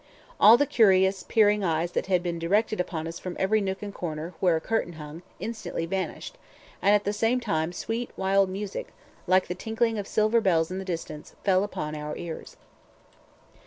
[0.39, 3.93] All the curious, peering eyes that had been directed upon us from every nook and
[3.93, 6.39] corner where a curtain hung, instantly vanished;
[6.81, 8.93] and at the same time sweet, wild music,
[9.27, 12.57] like the tinkling of silver bells in the distance, fell upon our ears.